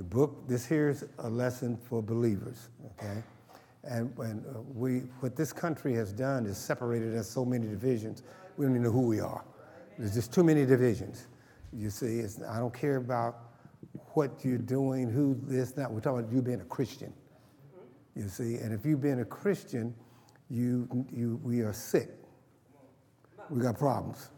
[0.00, 3.22] The book, this here's a lesson for believers, okay?
[3.84, 8.22] And, and uh, we, what this country has done is separated us so many divisions,
[8.56, 9.44] we don't even know who we are.
[9.98, 11.26] There's just too many divisions.
[11.70, 13.40] You see, I don't care about
[14.14, 15.92] what you're doing, who this, not.
[15.92, 17.12] We're talking about you being a Christian.
[18.16, 19.94] You see, and if you've been a Christian,
[20.48, 22.08] you, you, we are sick.
[23.50, 24.30] We got problems.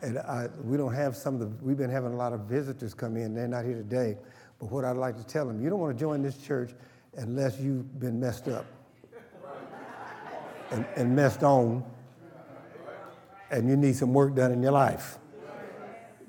[0.00, 2.94] And I, we don't have some of the, we've been having a lot of visitors
[2.94, 3.34] come in.
[3.34, 4.16] They're not here today.
[4.58, 6.72] But what I'd like to tell them, you don't want to join this church
[7.16, 8.66] unless you've been messed up
[10.70, 11.84] and, and messed on
[13.50, 15.18] and you need some work done in your life.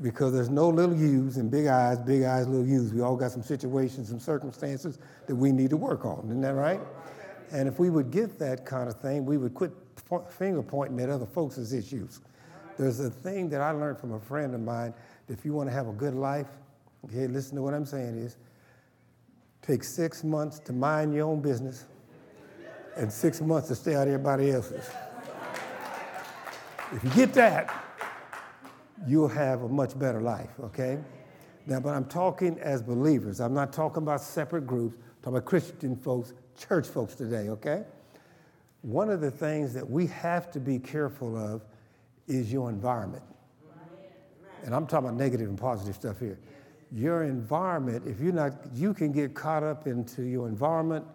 [0.02, 2.94] Because there's no little U's and big I's, big I's, little U's.
[2.94, 6.23] We all got some situations, some circumstances that we need to work on.
[6.27, 6.80] Isn't that right?
[7.52, 9.71] And if we would get that kind of thing, we would quit
[10.30, 12.21] finger pointing at other folks' issues.
[12.77, 14.93] There's a thing that I learned from a friend of mine.
[15.27, 16.48] If you want to have a good life,
[17.05, 18.38] okay, listen to what I'm saying is
[19.62, 21.85] take six months to mind your own business
[22.96, 24.90] and six months to stay out of everybody else's.
[26.91, 27.71] If you get that,
[29.07, 30.98] you'll have a much better life, okay?
[31.65, 33.40] Now, but I'm talking as believers.
[33.40, 34.96] I'm not talking about separate groups.
[34.98, 37.84] I'm talking about Christian folks, church folks today, okay?
[38.81, 41.63] One of the things that we have to be careful of
[42.27, 43.24] is your environment.
[44.63, 46.40] And I'm talking about negative and positive stuff here.
[46.91, 51.05] Your environment, if you're not, you can get caught up into your environment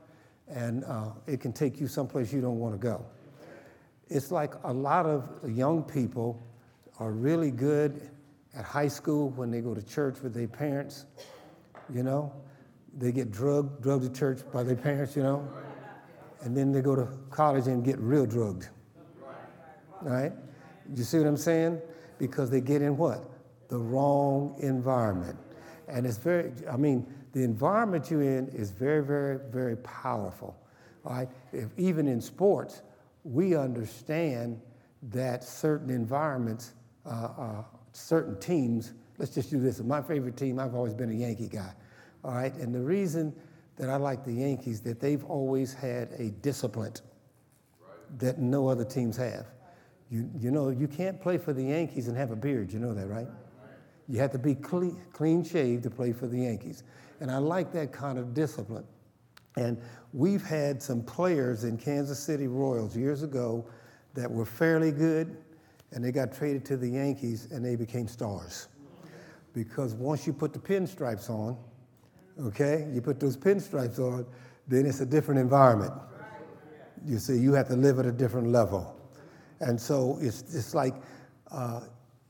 [0.49, 3.05] and uh, it can take you someplace you don't want to go
[4.09, 6.43] it's like a lot of young people
[6.99, 8.11] are really good
[8.55, 11.07] at high school when they go to church with their parents,
[11.93, 12.33] you know.
[12.97, 15.49] They get drugged, drugged to church by their parents, you know.
[16.43, 18.69] And then they go to college and get real drugged.
[20.01, 20.33] Right?
[20.95, 21.81] You see what I'm saying?
[22.19, 23.25] Because they get in what?
[23.69, 25.37] The wrong environment.
[25.89, 30.57] And it's very, I mean, the environment you're in is very, very, very powerful.
[31.03, 31.29] Right?
[31.53, 32.83] If, even in sports,
[33.25, 34.61] we understand
[35.11, 36.73] that certain environments,
[37.07, 37.63] uh, uh,
[37.93, 39.81] certain teams, let's just do this.
[39.81, 41.73] My favorite team, I've always been a Yankee guy.
[42.25, 43.35] All right, and the reason
[43.77, 46.95] that I like the Yankees that they've always had a discipline
[48.19, 49.47] that no other teams have.
[50.11, 52.73] You, you know, you can't play for the Yankees and have a beard.
[52.73, 53.27] You know that, right?
[54.09, 56.83] You have to be clean, clean shaved to play for the Yankees.
[57.21, 58.85] And I like that kind of discipline.
[59.57, 59.81] And
[60.13, 63.67] we've had some players in Kansas City Royals years ago
[64.15, 65.37] that were fairly good,
[65.93, 68.69] and they got traded to the Yankees and they became stars.
[69.53, 71.57] Because once you put the pinstripes on,
[72.41, 74.27] okay, you put those pinstripes on,
[74.67, 75.93] then it's a different environment.
[77.07, 78.97] You see, you have to live at a different level.
[79.61, 80.95] And so it's, it's like,
[81.53, 81.83] uh,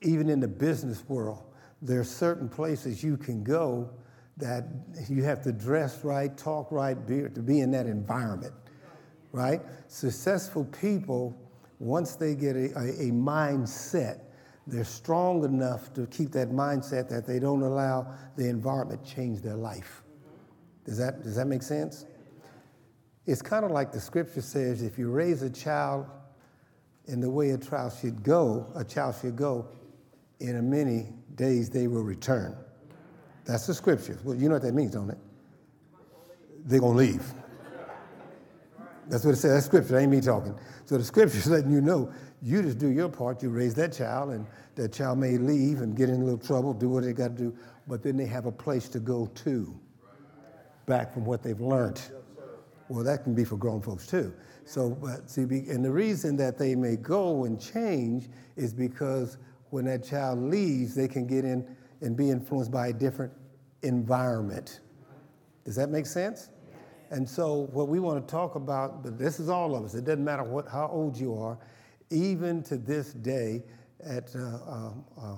[0.02, 1.42] even in the business world,
[1.84, 3.90] there are certain places you can go
[4.38, 4.64] that
[5.08, 8.54] you have to dress right, talk right, be, to be in that environment,
[9.32, 9.60] right?
[9.86, 11.36] Successful people,
[11.78, 14.20] once they get a, a, a mindset,
[14.66, 19.54] they're strong enough to keep that mindset that they don't allow the environment change their
[19.54, 20.02] life.
[20.86, 22.06] Does that, does that make sense?
[23.26, 26.06] It's kind of like the scripture says if you raise a child
[27.06, 29.68] in the way a child should go, a child should go,
[30.40, 32.56] in a many days they will return.
[33.44, 34.18] That's the scripture.
[34.24, 35.18] Well, you know what that means, don't it?
[36.64, 37.34] They're going to leave.
[39.08, 39.52] That's what it says.
[39.52, 39.92] That's scripture.
[39.92, 40.54] That ain't me talking.
[40.86, 42.12] So the scripture is letting you know
[42.42, 43.42] you just do your part.
[43.42, 44.46] You raise that child, and
[44.76, 47.42] that child may leave and get in a little trouble, do what they got to
[47.44, 47.56] do,
[47.86, 49.78] but then they have a place to go to,
[50.86, 52.00] back from what they've learned.
[52.88, 54.32] Well, that can be for grown folks too.
[54.66, 59.38] So, but see, and the reason that they may go and change is because
[59.74, 61.66] when that child leaves, they can get in
[62.00, 63.32] and be influenced by a different
[63.82, 64.78] environment.
[65.64, 66.48] Does that make sense?
[67.10, 70.04] And so, what we want to talk about, but this is all of us, it
[70.04, 71.58] doesn't matter what, how old you are,
[72.10, 73.64] even to this day,
[74.04, 74.90] at, uh, uh,
[75.20, 75.36] uh,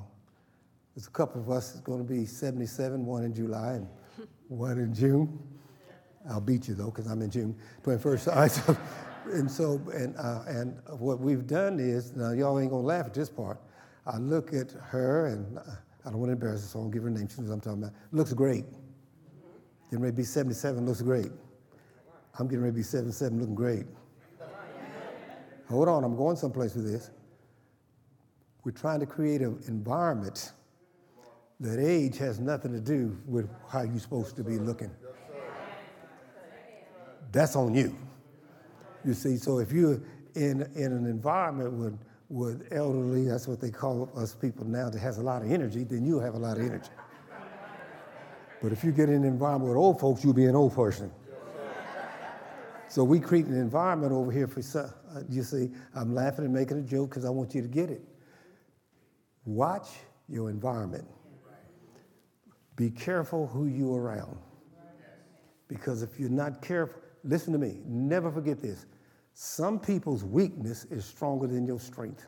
[0.94, 3.88] there's a couple of us that's going to be 77, one in July and
[4.48, 5.38] one in June.
[6.28, 8.78] I'll beat you though, because I'm in June 21st.
[9.32, 13.06] and so, and, uh, and what we've done is, now y'all ain't going to laugh
[13.06, 13.60] at this part.
[14.06, 15.62] I look at her and uh,
[16.04, 17.28] I don't want to embarrass her, so I won't give her name.
[17.28, 17.94] She knows I'm talking about.
[18.12, 18.64] Looks great.
[19.90, 21.30] Getting ready to be 77, looks great.
[22.38, 23.86] I'm getting ready to be 77, looking great.
[25.68, 27.10] Hold on, I'm going someplace with this.
[28.64, 30.52] We're trying to create an environment
[31.58, 34.90] that age has nothing to do with how you're supposed to be looking.
[37.32, 37.96] That's on you.
[39.04, 40.00] You see, so if you're
[40.34, 41.92] in, in an environment where
[42.28, 45.84] with elderly, that's what they call us people now, that has a lot of energy,
[45.84, 46.90] then you have a lot of energy.
[48.62, 51.10] But if you get in an environment with old folks, you'll be an old person.
[52.88, 56.78] So we create an environment over here for, uh, you see, I'm laughing and making
[56.78, 58.02] a joke because I want you to get it.
[59.44, 59.88] Watch
[60.28, 61.06] your environment.
[62.76, 64.38] Be careful who you're around.
[65.68, 68.86] Because if you're not careful, listen to me, never forget this.
[69.38, 72.26] Some people's weakness is stronger than your strength.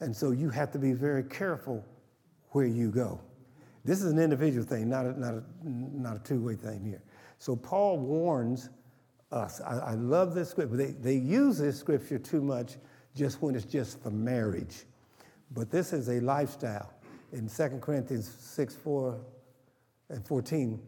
[0.00, 1.84] And so you have to be very careful
[2.48, 3.20] where you go.
[3.84, 7.00] This is an individual thing, not a, not a, not a two way thing here.
[7.38, 8.68] So Paul warns
[9.30, 9.60] us.
[9.60, 10.76] I, I love this scripture.
[10.76, 12.74] They, they use this scripture too much
[13.14, 14.86] just when it's just for marriage.
[15.52, 16.92] But this is a lifestyle.
[17.32, 19.20] In 2 Corinthians 6 4
[20.08, 20.82] and 14,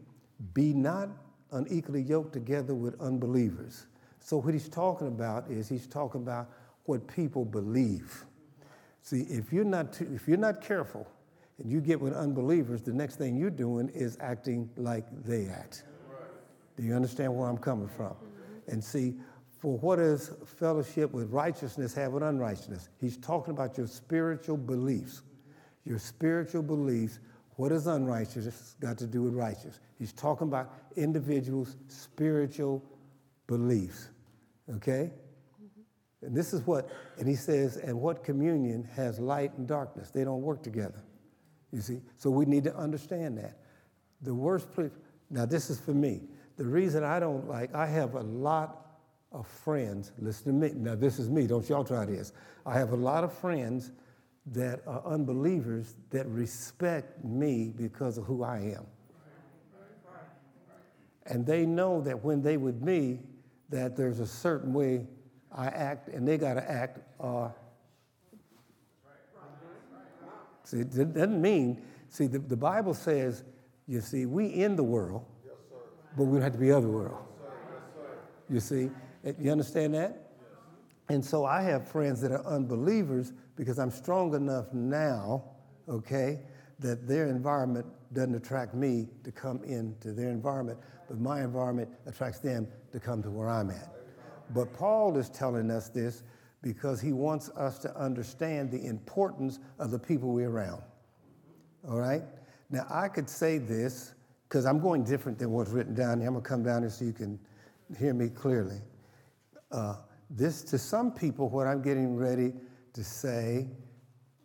[0.53, 1.07] be not
[1.53, 3.85] unequally yoked together with unbelievers.
[4.25, 6.49] So, what he's talking about is he's talking about
[6.85, 8.23] what people believe.
[9.01, 11.05] See, if you're not, too, if you're not careful
[11.59, 15.83] and you get with unbelievers, the next thing you're doing is acting like they act.
[16.77, 18.15] Do you understand where I'm coming from?
[18.67, 19.15] And see,
[19.59, 22.87] for what is fellowship with righteousness have with unrighteousness?
[23.01, 25.21] He's talking about your spiritual beliefs.
[25.83, 27.19] Your spiritual beliefs.
[27.57, 29.81] What is unrighteousness got to do with righteous?
[29.99, 32.81] He's talking about individuals' spiritual
[33.47, 34.07] beliefs.
[34.75, 35.11] Okay?
[36.21, 40.09] And this is what, and he says, and what communion has light and darkness?
[40.09, 41.03] They don't work together.
[41.71, 42.01] You see?
[42.17, 43.57] So we need to understand that.
[44.21, 44.91] The worst place,
[45.29, 46.21] now this is for me.
[46.55, 48.85] The reason I don't like, I have a lot
[49.31, 50.71] of friends, listen to me.
[50.75, 52.31] Now, this is me, don't y'all try this.
[52.65, 53.91] I have a lot of friends
[54.45, 58.85] that are unbelievers that respect me because of who I am.
[61.25, 63.19] And they know that when they with me,
[63.73, 65.07] that there's a certain way
[65.51, 66.99] I act, and they got to act.
[67.19, 67.49] Uh,
[70.63, 73.43] see, it doesn't mean, see, the, the Bible says,
[73.87, 75.25] you see, we in the world,
[76.15, 77.17] but we don't have to be of the world.
[78.47, 78.91] You see,
[79.39, 80.33] you understand that?
[81.09, 85.43] And so I have friends that are unbelievers because I'm strong enough now,
[85.89, 86.41] okay,
[86.79, 90.77] that their environment doesn't attract me to come into their environment,
[91.13, 93.93] but my environment attracts them to come to where I'm at.
[94.49, 96.23] But Paul is telling us this
[96.63, 100.81] because he wants us to understand the importance of the people we're around.
[101.87, 102.23] All right?
[102.71, 104.15] Now, I could say this
[104.49, 106.29] because I'm going different than what's written down here.
[106.29, 107.39] I'm going to come down here so you can
[107.99, 108.81] hear me clearly.
[109.71, 109.97] Uh,
[110.31, 112.53] this, to some people, what I'm getting ready
[112.93, 113.67] to say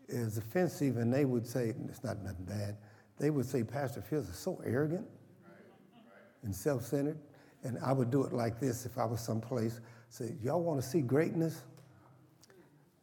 [0.07, 2.77] is offensive, and they would say, it's not nothing bad.
[3.19, 5.07] They would say, Pastor Fields is so arrogant
[6.43, 7.19] and self centered.
[7.65, 9.81] And I would do it like this if I was someplace.
[10.11, 11.63] Say, y'all want to see greatness?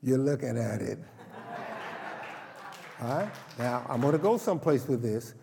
[0.01, 0.99] You're looking at it.
[3.01, 3.31] All right?
[3.59, 5.33] Now, I'm going to go someplace with this.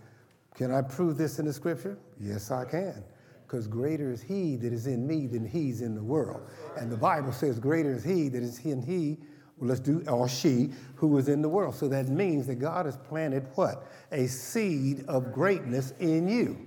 [0.54, 1.98] Can I prove this in the scripture?
[2.18, 3.04] Yes, I can
[3.52, 6.40] because greater is he that is in me than he's in the world.
[6.78, 9.18] And the Bible says, greater is he that is in he,
[9.58, 11.74] well, let's do, or she, who is in the world.
[11.74, 13.92] So that means that God has planted what?
[14.10, 16.66] A seed of greatness in you.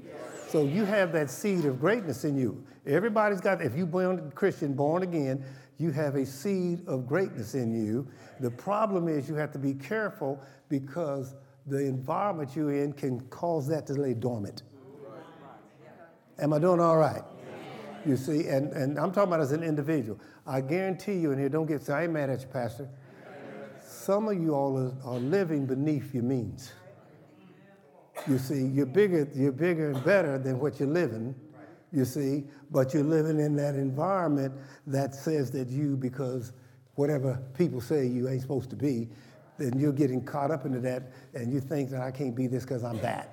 [0.56, 2.64] So you have that seed of greatness in you.
[2.88, 5.44] Everybody's got, if you're born Christian, born again,
[5.78, 8.08] you have a seed of greatness in you.
[8.40, 11.36] The problem is you have to be careful because
[11.68, 14.64] the environment you're in can cause that to lay dormant.
[16.40, 17.24] Am I doing all right?
[18.06, 20.22] You see, and, and I'm talking about as an individual.
[20.48, 22.88] I guarantee you in here, don't get, I ain't mad at you, Pastor.
[23.86, 26.72] Some of you all are, are living beneath your means.
[28.28, 31.36] You see, you're bigger, you're bigger and better than what you're living,
[31.92, 34.54] you see, but you're living in that environment
[34.88, 36.52] that says that you, because
[36.96, 39.08] whatever people say you ain't supposed to be,
[39.58, 42.64] then you're getting caught up into that and you think that I can't be this
[42.64, 43.30] because I'm that.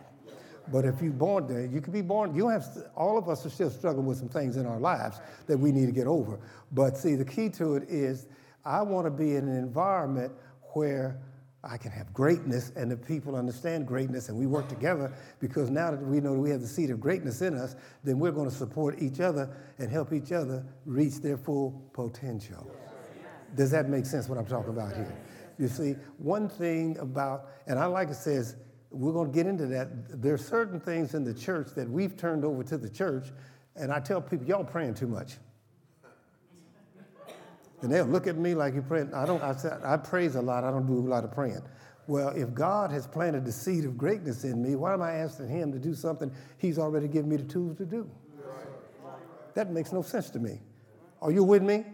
[0.71, 2.35] But if you're born there, you can be born.
[2.35, 5.59] You have all of us are still struggling with some things in our lives that
[5.59, 6.39] we need to get over.
[6.71, 8.27] But see, the key to it is
[8.65, 10.33] I want to be in an environment
[10.75, 11.19] where
[11.65, 15.93] I can have greatness and the people understand greatness and we work together because now
[15.93, 18.51] that we know that we have the seed of greatness in us, then we're going
[18.51, 22.69] to support each other and help each other reach their full potential.
[23.55, 25.15] Does that make sense what I'm talking about here?
[25.59, 28.57] You see, one thing about, and I like it says,
[28.91, 30.21] we're going to get into that.
[30.21, 33.29] There are certain things in the church that we've turned over to the church,
[33.77, 35.35] and I tell people, y'all praying too much.
[37.83, 39.13] And they'll look at me like you're praying.
[39.13, 39.43] I don't.
[39.43, 40.65] I, said, I praise a lot.
[40.65, 41.63] I don't do a lot of praying.
[42.07, 45.49] Well, if God has planted the seed of greatness in me, why am I asking
[45.49, 48.09] Him to do something He's already given me the tools to do?
[49.55, 50.61] That makes no sense to me.
[51.21, 51.85] Are you with me?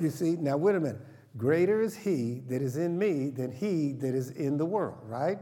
[0.00, 1.00] you see, now wait a minute.
[1.36, 5.38] Greater is He that is in me than He that is in the world, right?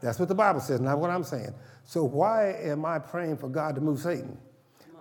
[0.00, 1.54] That's what the Bible says, not what I'm saying.
[1.84, 4.38] So why am I praying for God to move Satan?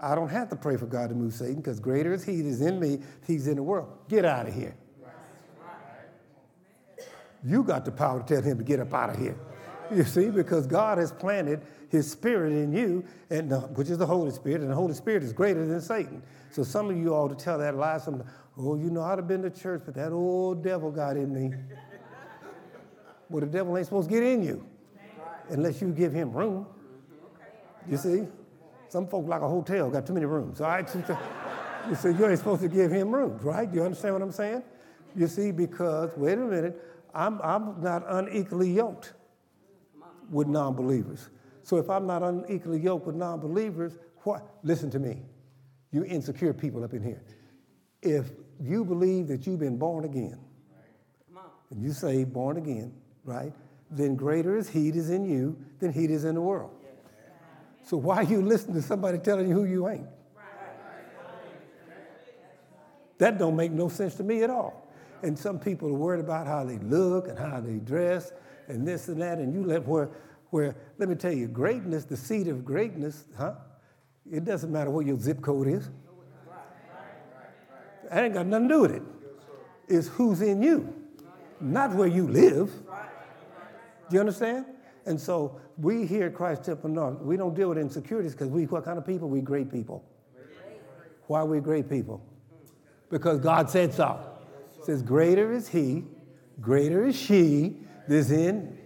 [0.02, 2.48] I don't have to pray for God to move Satan because greater is he that
[2.48, 3.90] is in me, he's in the world.
[4.10, 4.76] Get out of here.
[7.44, 9.38] You got the power to tell him to get up out of here.
[9.94, 14.06] You see, because God has planted his spirit in you, and the, which is the
[14.06, 16.24] Holy Spirit, and the Holy Spirit is greater than Satan.
[16.50, 18.00] So some of you ought to tell that lie.
[18.00, 18.24] Some,
[18.58, 21.56] oh, you know, I'd have been to church, but that old devil got in me.
[23.30, 24.66] well, the devil ain't supposed to get in you
[25.50, 26.66] unless you give him room.
[27.88, 28.28] You see?
[28.96, 30.62] Some folk like a hotel, got too many rooms.
[30.62, 30.90] All right?
[31.90, 33.72] You see, you ain't supposed to give him rooms, right?
[33.72, 34.64] You understand what I'm saying?
[35.18, 36.82] You see, because, wait a minute,
[37.14, 39.14] I'm, I'm not unequally yoked
[40.32, 41.30] with non believers.
[41.62, 44.48] So if I'm not unequally yoked with non believers, what?
[44.64, 45.24] Listen to me.
[45.92, 47.22] You insecure people up in here.
[48.02, 50.40] If you believe that you've been born again,
[51.70, 52.94] and you say born again,
[53.26, 53.52] right?
[53.92, 56.72] Then greater is he that is in you than he that is in the world.
[57.86, 60.08] So why you listening to somebody telling you who you ain't?
[63.20, 64.92] That don't make no sense to me at all.
[65.22, 68.34] And some people are worried about how they look and how they dress
[68.68, 70.10] and this and that, and you let where
[70.50, 73.56] where let me tell you, greatness, the seed of greatness, huh?
[74.32, 75.90] It doesn't matter what your zip code is.
[78.12, 79.04] I ain't got nothing to do with it.
[79.88, 80.94] It's who's in you,
[81.60, 82.72] not where you live.
[84.10, 84.66] Do you understand?
[85.06, 88.66] And so we here at Christ Temple North, we don't deal with insecurities because we,
[88.66, 89.30] what kind of people?
[89.30, 90.04] We great people.
[91.28, 92.24] Why are we great people?
[93.10, 94.20] Because God said so.
[94.84, 96.04] Says, Greater is he,
[96.62, 98.78] greater is she, this in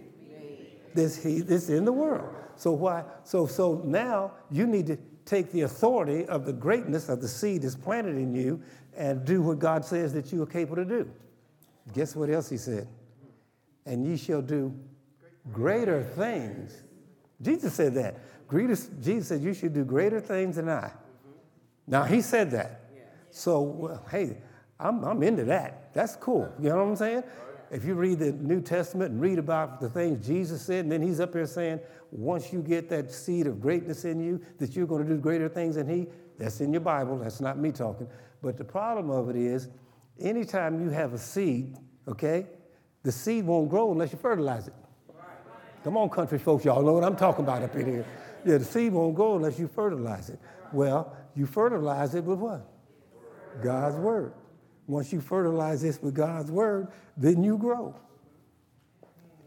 [0.94, 2.34] this he this in the world.
[2.56, 3.04] So why?
[3.24, 7.62] So so now you need to take the authority of the greatness of the seed
[7.62, 8.62] that's planted in you
[8.96, 11.10] and do what God says that you are capable to do.
[11.92, 12.88] Guess what else he said?
[13.86, 14.74] And ye shall do
[15.52, 16.82] greater things.
[17.42, 18.16] Jesus said that.
[19.00, 20.92] Jesus said, You should do greater things than I.
[21.86, 22.80] Now, he said that.
[23.30, 24.36] So, well, hey,
[24.78, 25.92] I'm, I'm into that.
[25.94, 26.52] That's cool.
[26.58, 27.22] You know what I'm saying?
[27.70, 31.02] If you read the New Testament and read about the things Jesus said, and then
[31.02, 31.80] he's up here saying,
[32.10, 35.48] once you get that seed of greatness in you, that you're going to do greater
[35.48, 37.18] things than he, that's in your Bible.
[37.18, 38.08] That's not me talking.
[38.42, 39.68] But the problem of it is,
[40.18, 41.76] anytime you have a seed,
[42.08, 42.46] okay,
[43.02, 44.74] the seed won't grow unless you fertilize it.
[45.82, 48.06] Come on, country folks, y'all know what I'm talking about up in here.
[48.44, 50.38] Yeah, the seed won't grow unless you fertilize it.
[50.72, 52.66] Well, you fertilize it with what?
[53.62, 54.32] God's word.
[54.86, 57.94] Once you fertilize this with God's word, then you grow.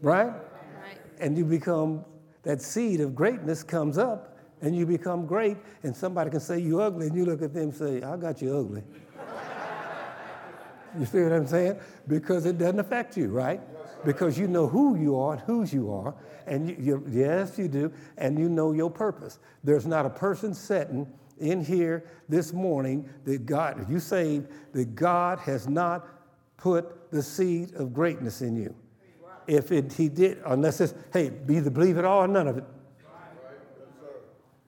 [0.00, 0.26] Right?
[0.26, 0.98] right?
[1.20, 2.04] And you become,
[2.42, 5.56] that seed of greatness comes up and you become great.
[5.82, 8.40] And somebody can say you ugly, and you look at them and say, I got
[8.40, 8.82] you ugly.
[10.98, 11.78] you see what I'm saying?
[12.08, 13.60] Because it doesn't affect you, right?
[14.04, 16.14] Because you know who you are and whose you are.
[16.46, 17.92] And you, you, yes, you do.
[18.18, 19.38] And you know your purpose.
[19.62, 21.06] There's not a person sitting
[21.38, 26.06] in here this morning that God, you saved, that God has not
[26.56, 28.74] put the seed of greatness in you.
[29.46, 32.64] If it, he did, unless it's, hey, either believe it all or none of it.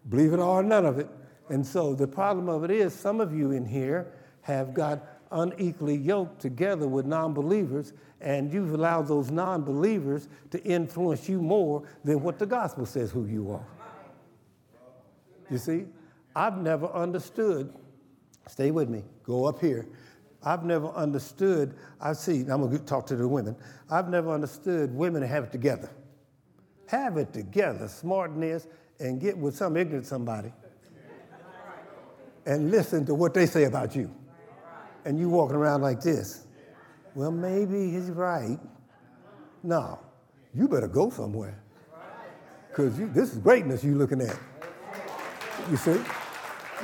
[0.08, 1.08] Believe it all or none of it.
[1.48, 4.12] And so the problem of it is some of you in here
[4.42, 10.62] have got unequally yoked together with non believers, and you've allowed those non believers to
[10.64, 13.66] influence you more than what the gospel says who you are.
[15.50, 15.86] You see,
[16.34, 17.72] I've never understood,
[18.48, 19.86] stay with me, go up here.
[20.42, 23.56] I've never understood, I see, I'm gonna talk to the women.
[23.90, 25.90] I've never understood women have it together.
[26.86, 28.68] Have it together, smartness,
[29.00, 30.52] and get with some ignorant somebody
[32.46, 34.14] and listen to what they say about you
[35.06, 36.46] and you walking around like this.
[37.14, 38.58] Well, maybe he's right.
[39.62, 40.00] No,
[40.52, 41.62] you better go somewhere.
[42.68, 44.36] Because this is greatness you're looking at.
[45.70, 45.98] You see?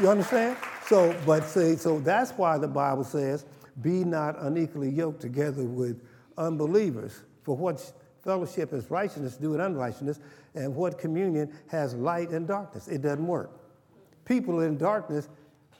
[0.01, 0.57] You understand?
[0.87, 3.45] So, but say, so that's why the Bible says,
[3.83, 6.01] be not unequally yoked together with
[6.39, 7.21] unbelievers.
[7.43, 10.21] For what fellowship is righteousness, do it unrighteousness,
[10.55, 12.89] and what communion has light and darkness.
[12.89, 13.51] It doesn't work.
[14.25, 15.29] People in darkness,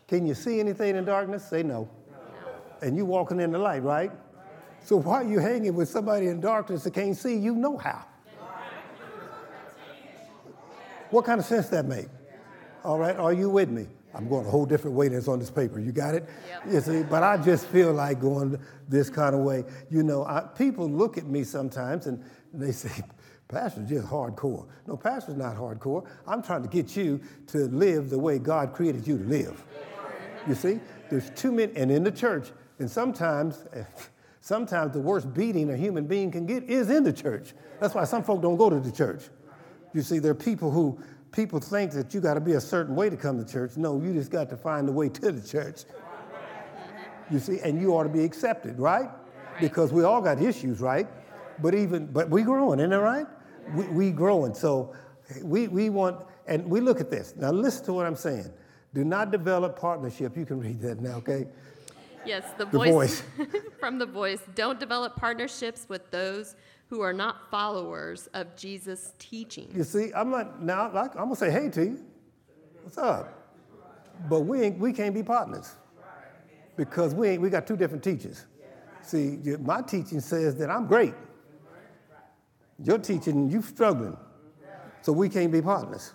[0.09, 1.49] can you see anything in darkness?
[1.49, 1.89] Say no
[2.83, 4.11] and you walking in the light, right?
[4.85, 7.37] So why are you hanging with somebody in darkness that can't see?
[7.37, 8.05] You know how.
[11.11, 12.09] What kind of sense that make?
[12.85, 13.87] All right, are you with me?
[14.15, 15.79] I'm going a whole different way that's on this paper.
[15.79, 16.29] You got it?
[16.49, 16.63] Yep.
[16.73, 18.59] You see, but I just feel like going
[18.89, 19.65] this kind of way.
[19.91, 22.23] You know, I, people look at me sometimes and
[22.53, 22.91] they say,
[23.49, 24.67] Pastor's just hardcore.
[24.87, 26.07] No, Pastor's not hardcore.
[26.27, 29.63] I'm trying to get you to live the way God created you to live.
[30.49, 32.51] You see, there's too many, and in the church,
[32.83, 33.65] and sometimes
[34.43, 37.53] Sometimes the worst beating a human being can get is in the church.
[37.81, 39.23] That's why some folk don't go to the church.
[39.95, 40.99] You see, there are people who
[41.31, 43.77] people think that you got to be a certain way to come to church.
[43.77, 45.85] No, you just got to find the way to the church.
[47.31, 49.09] You see, and you ought to be accepted, right?
[49.61, 51.07] Because we all got issues, right?
[51.61, 53.27] But even, but we growing, isn't that right?
[53.75, 54.55] We, we growing.
[54.55, 54.93] So
[55.41, 57.35] we, we want, and we look at this.
[57.37, 58.53] Now listen to what I'm saying.
[58.93, 60.37] Do not develop partnership.
[60.37, 61.47] You can read that now, okay?
[62.25, 63.23] Yes, the, The voice, voice.
[63.81, 64.41] from the voice.
[64.55, 66.57] Don't develop partnerships with those
[66.89, 69.73] who are not followers of Jesus' teaching.
[69.75, 70.93] You see, I'm not now.
[70.93, 72.05] Like, I'm gonna say hey to you.
[72.83, 73.43] What's up?
[74.29, 75.75] But we ain't, we can't be partners
[76.77, 78.47] because we ain't, we got two different teachers.
[79.03, 81.15] See, my teaching says that I'm great.
[82.85, 84.17] Your teaching, you struggling.
[85.03, 86.13] So we can't be partners.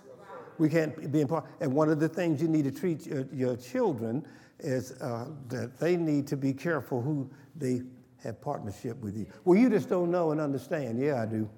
[0.58, 1.44] We can't be in part.
[1.60, 4.26] And one of the things you need to treat your, your children
[4.60, 7.82] is uh, that they need to be careful who they
[8.22, 9.26] have partnership with you.
[9.44, 11.00] Well, you just don't know and understand.
[11.00, 11.48] Yeah, I do.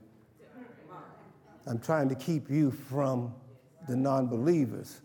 [1.66, 3.34] I'm trying to keep you from
[3.88, 5.00] the non believers.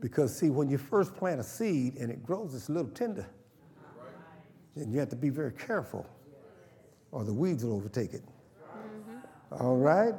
[0.00, 3.26] Because, see, when you first plant a seed and it grows, it's a little tender.
[4.76, 6.04] And you have to be very careful,
[7.12, 8.24] or the weeds will overtake it.
[9.52, 10.14] All right?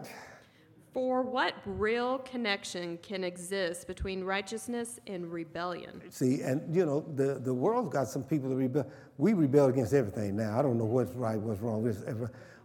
[0.95, 6.01] For what real connection can exist between righteousness and rebellion?
[6.09, 8.89] See, and you know, the, the world's got some people that rebel.
[9.17, 10.57] We rebel against everything now.
[10.57, 11.83] I don't know what's right, what's wrong.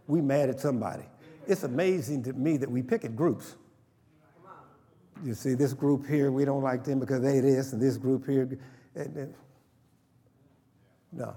[0.07, 1.03] We mad at somebody.
[1.45, 3.57] It's amazing to me that we pick at groups.
[5.25, 8.25] You see, this group here, we don't like them because they this, and this group
[8.25, 8.57] here.
[8.95, 9.33] And, and,
[11.11, 11.35] no.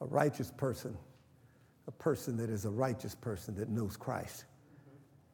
[0.00, 0.96] A righteous person,
[1.86, 4.46] a person that is a righteous person that knows Christ,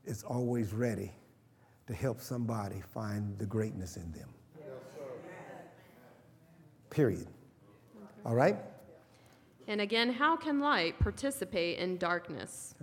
[0.06, 1.12] is always ready
[1.86, 4.28] to help somebody find the greatness in them.
[6.90, 7.26] Period.
[8.24, 8.56] All right?
[9.66, 12.74] And again, how can light participate in darkness?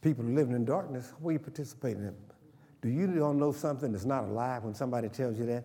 [0.00, 2.14] People living in darkness, what are you participating in?
[2.82, 5.64] Do you don't know something that's not alive when somebody tells you that?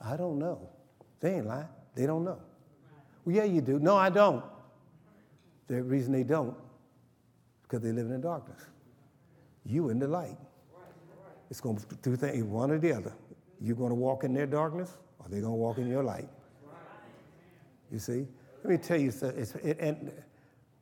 [0.00, 0.68] I don't know.
[1.20, 1.68] They ain't lying.
[1.94, 2.38] They don't know.
[3.24, 3.78] Well, yeah, you do.
[3.78, 4.44] No, I don't.
[5.66, 6.56] The reason they don't,
[7.62, 8.60] because they live in darkness.
[9.68, 10.38] You in the light.
[11.50, 13.12] It's going to be two things, one or the other.
[13.60, 16.28] You're going to walk in their darkness, or they're going to walk in your light.
[17.90, 18.26] You see?
[18.64, 20.12] Let me tell you, so- it's, it, and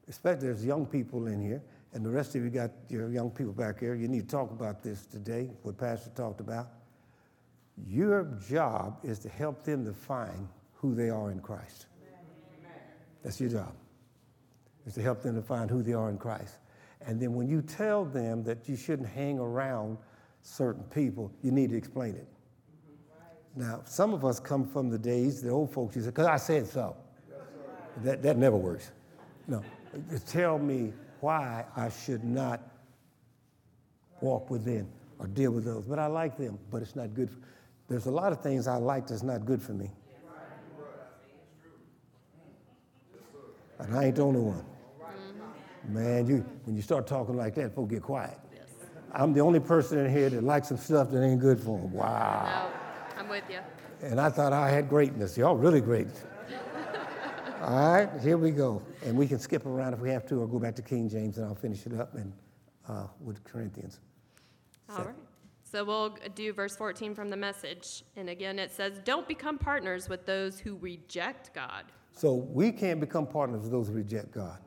[0.09, 3.53] especially there's young people in here, and the rest of you got your young people
[3.53, 3.95] back here.
[3.95, 6.69] You need to talk about this today, what Pastor talked about.
[7.87, 11.87] Your job is to help them to find who they are in Christ.
[13.23, 13.73] That's your job,
[14.87, 16.57] is to help them to find who they are in Christ.
[17.07, 19.97] And then when you tell them that you shouldn't hang around
[20.43, 22.27] certain people, you need to explain it.
[23.55, 26.37] Now, some of us come from the days, the old folks, you say, because I
[26.37, 26.97] said so.
[28.03, 28.91] That, that never works.
[29.49, 29.65] No,
[30.27, 32.61] tell me why I should not
[34.21, 34.89] walk with them
[35.19, 35.87] or deal with those.
[35.87, 37.31] But I like them, but it's not good.
[37.31, 37.39] For,
[37.89, 39.91] There's a lot of things I like that's not good for me.
[43.79, 44.65] And I ain't the only one.
[45.89, 48.39] Man, you, when you start talking like that, folks get quiet.
[49.13, 51.93] I'm the only person in here that likes some stuff that ain't good for them.
[51.93, 52.71] Wow.
[53.15, 53.61] No, I'm with you.
[54.03, 55.39] And I thought I had greatness.
[55.39, 56.09] Y'all really great.
[57.63, 58.83] All right, here we go.
[59.05, 61.39] And we can skip around if we have to, or go back to King James,
[61.39, 62.33] and I'll finish it up and
[62.89, 64.01] uh, with Corinthians.
[64.91, 65.15] All right.
[65.65, 68.05] So we'll do verse 14 from the message.
[68.17, 71.85] And again, it says, Don't become partners with those who reject God.
[72.13, 74.59] So we can't become partners with those who reject God.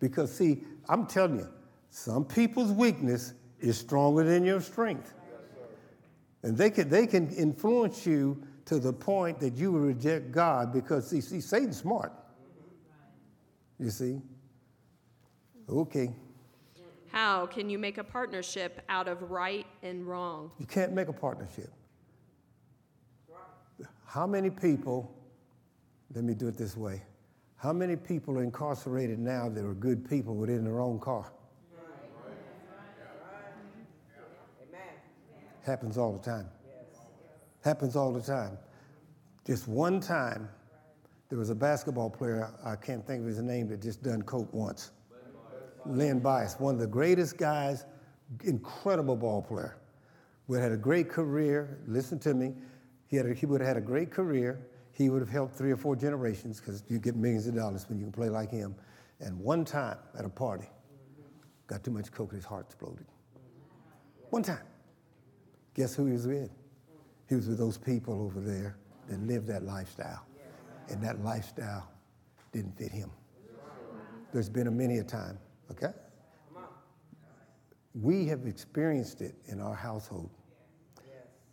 [0.00, 1.48] Because, see, I'm telling you,
[1.90, 5.14] some people's weakness is stronger than your strength.
[6.42, 10.72] And they can, they can influence you to the point that you will reject God
[10.72, 12.12] because, see, see Satan's smart.
[13.78, 14.20] You see?
[15.68, 16.12] Okay.
[17.10, 20.50] How can you make a partnership out of right and wrong?
[20.58, 21.72] You can't make a partnership.
[24.04, 25.14] How many people,
[26.14, 27.02] let me do it this way,
[27.58, 31.32] how many people are incarcerated now that are good people within their own car?
[35.66, 36.48] Happens all the time.
[37.62, 38.56] Happens all the time.
[39.44, 40.48] Just one time,
[41.28, 44.52] there was a basketball player, I can't think of his name, that just done coke
[44.54, 44.92] once.
[45.84, 47.84] Len Bias, one of the greatest guys,
[48.44, 49.76] incredible ball player.
[50.46, 51.78] Would have had a great career.
[51.86, 52.54] Listen to me.
[53.08, 54.66] He, had a, he would have had a great career.
[54.98, 57.98] He would have helped three or four generations because you get millions of dollars when
[57.98, 58.74] you can play like him.
[59.20, 60.68] And one time at a party,
[61.68, 63.06] got too much coke, his heart exploded.
[64.30, 64.66] One time.
[65.74, 66.50] Guess who he was with?
[67.28, 68.76] He was with those people over there
[69.08, 70.26] that lived that lifestyle.
[70.88, 71.88] And that lifestyle
[72.50, 73.12] didn't fit him.
[74.32, 75.38] There's been a many a time,
[75.70, 75.92] okay?
[77.94, 80.30] We have experienced it in our household.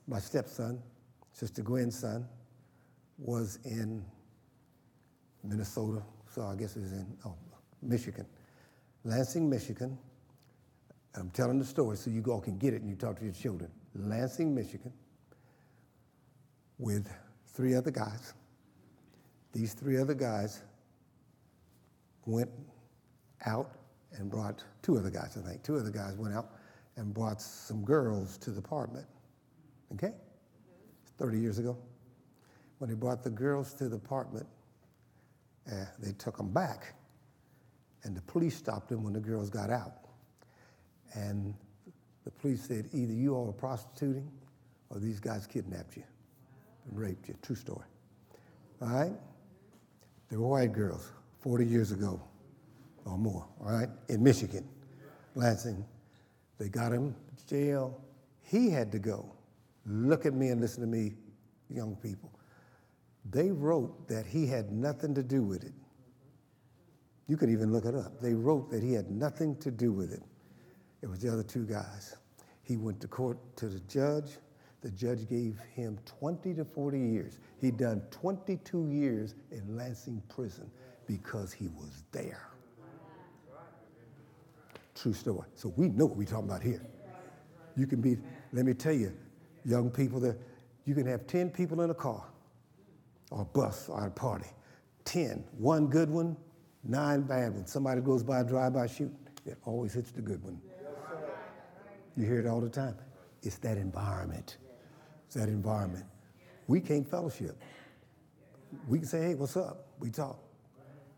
[0.08, 0.82] My stepson,
[1.32, 2.28] Sister Gwen's son,
[3.18, 4.04] was in
[5.44, 6.02] Minnesota,
[6.34, 7.36] so I guess it was in oh,
[7.82, 8.26] Michigan,
[9.04, 9.98] Lansing, Michigan.
[11.16, 13.34] I'm telling the story so you all can get it and you talk to your
[13.34, 13.72] children.
[13.94, 14.92] Lansing, Michigan,
[16.78, 17.10] with
[17.48, 18.34] three other guys.
[19.54, 20.62] These three other guys
[22.26, 22.50] went
[23.46, 23.72] out
[24.12, 25.64] and brought two other guys, I think.
[25.64, 26.50] Two other guys went out
[26.98, 29.06] and brought some girls to the apartment.
[29.94, 30.12] Okay?
[31.18, 31.78] 30 years ago.
[32.78, 34.46] When they brought the girls to the apartment,
[35.72, 36.94] uh, they took them back.
[38.04, 39.94] And the police stopped them when the girls got out.
[41.14, 41.54] And
[42.24, 44.30] the police said, either you all are prostituting
[44.90, 46.04] or these guys kidnapped you
[46.90, 47.36] and raped you.
[47.42, 47.86] True story.
[48.82, 49.14] All right?
[50.30, 52.22] They were white girls 40 years ago
[53.06, 54.68] or more, all right, in Michigan,
[55.36, 55.86] Lansing.
[56.58, 58.02] They got him to jail.
[58.42, 59.32] He had to go.
[59.86, 61.14] Look at me and listen to me,
[61.70, 62.32] young people.
[63.32, 65.74] They wrote that he had nothing to do with it.
[67.28, 68.22] You could even look it up.
[68.22, 70.22] They wrote that he had nothing to do with it.
[71.02, 72.18] It was the other two guys.
[72.62, 74.38] He went to court to the judge.
[74.82, 77.40] The judge gave him 20 to 40 years.
[77.60, 80.70] He'd done 22 years in Lansing prison
[81.08, 82.50] because he was there.
[84.94, 85.48] True story.
[85.56, 86.86] So we know what we're talking about here.
[87.76, 88.18] You can be,
[88.54, 89.12] let me tell you,
[89.66, 90.38] young people, that
[90.86, 92.24] you can have 10 people in a car
[93.32, 94.50] or bus or a party.
[95.06, 96.36] 10, one good one,
[96.84, 97.72] nine bad ones.
[97.72, 99.18] Somebody goes by, a drive by shooting.
[99.46, 100.60] It always hits the good one.
[102.18, 102.96] You hear it all the time.
[103.44, 104.58] It's that environment.
[105.28, 106.06] It's that environment.
[106.68, 107.62] We can't fellowship.
[108.88, 109.88] We can say, hey, what's up?
[110.00, 110.40] We talk.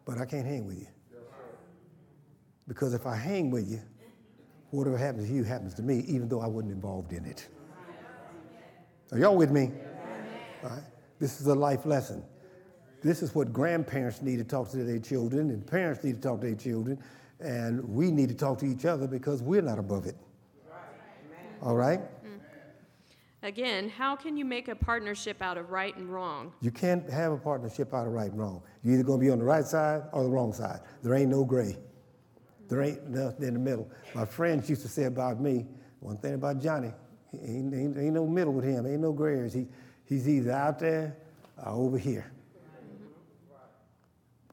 [0.06, 0.88] But I can't hang with you.
[2.68, 3.80] Because if I hang with you,
[4.72, 7.48] whatever happens to you happens to me, even though I wasn't involved in it.
[9.12, 9.72] Are y'all with me?
[10.64, 10.84] All right.
[11.20, 12.24] This is a life lesson.
[13.02, 16.42] This is what grandparents need to talk to their children, and parents need to talk
[16.42, 17.00] to their children,
[17.40, 20.16] and we need to talk to each other because we're not above it.
[21.62, 22.00] All right?
[22.24, 22.40] Mm.
[23.44, 26.54] Again, how can you make a partnership out of right and wrong?
[26.62, 28.62] You can't have a partnership out of right and wrong.
[28.84, 30.82] You're either going to be on the right side or the wrong side.
[31.04, 31.78] There ain't no gray.
[32.68, 33.90] There ain't nothing in the middle.
[34.14, 35.66] My friends used to say about me,
[36.00, 36.92] one thing about Johnny,
[37.34, 39.54] ain't, ain't, ain't no middle with him, ain't no gray areas.
[39.54, 39.68] He,
[40.08, 41.16] he's either out there
[41.64, 42.32] or over here.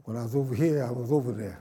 [0.04, 1.58] When I was over here, I was over there.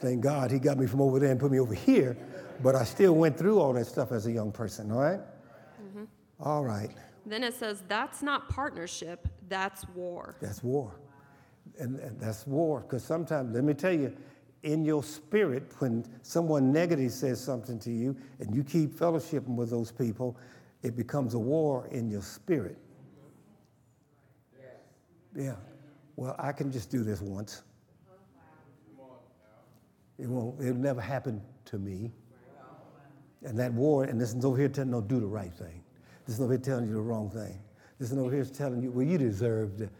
[0.00, 2.16] Thank God he got me from over there and put me over here,
[2.62, 5.20] but I still went through all that stuff as a young person, all right?
[5.20, 6.04] mm-hmm.
[6.40, 6.90] All right.
[7.24, 10.36] Then it says, that's not partnership, that's war.
[10.40, 10.92] That's war.
[11.78, 14.14] And, and that's war, because sometimes, let me tell you,
[14.62, 19.70] in your spirit when someone negative says something to you and you keep fellowshipping with
[19.70, 20.36] those people,
[20.82, 22.78] it becomes a war in your spirit.
[25.36, 25.56] Yeah.
[26.16, 27.62] Well, I can just do this once.
[30.18, 32.12] It won't, it'll never happen to me.
[33.42, 35.82] And that war, and this is over here telling you, no, do the right thing.
[36.24, 37.58] This is over here telling you the wrong thing.
[37.98, 39.90] This is over here telling you, well, you deserve to,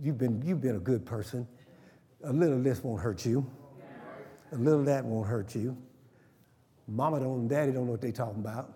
[0.00, 1.46] you've been, you've been a good person.
[2.22, 3.44] A little of this won't hurt you.
[4.52, 5.76] A little of that won't hurt you.
[6.86, 8.72] Mama don't and daddy don't know what they talking about.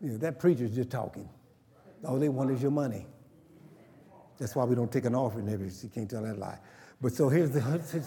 [0.00, 1.28] You know, that preacher's just talking.
[2.06, 3.06] All they want is your money.
[4.40, 6.58] That's why we don't take an offering every, you can't tell that lie.
[7.00, 7.60] But so here's the,